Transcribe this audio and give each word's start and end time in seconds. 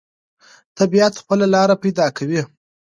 طبیعت 0.77 1.13
خپله 1.21 1.45
لاره 1.53 1.75
پیدا 1.83 2.07
کوي. 2.17 2.41